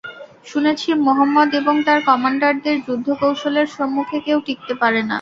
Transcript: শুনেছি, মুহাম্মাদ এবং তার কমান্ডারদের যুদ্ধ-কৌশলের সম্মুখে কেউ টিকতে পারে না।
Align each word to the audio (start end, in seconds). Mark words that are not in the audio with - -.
শুনেছি, 0.45 0.89
মুহাম্মাদ 1.05 1.49
এবং 1.59 1.75
তার 1.87 1.99
কমান্ডারদের 2.07 2.77
যুদ্ধ-কৌশলের 2.87 3.67
সম্মুখে 3.75 4.17
কেউ 4.25 4.37
টিকতে 4.47 4.73
পারে 4.81 4.99
না। 4.99 5.09